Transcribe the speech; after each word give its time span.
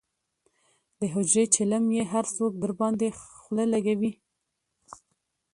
دحجرې 0.99 1.45
چیلم 1.53 1.85
یې 1.97 2.03
هر 2.13 2.25
څوک 2.35 2.51
درباندې 2.63 3.09
خله 3.41 3.65
لکوي. 3.73 4.11